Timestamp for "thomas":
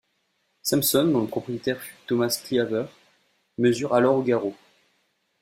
2.07-2.41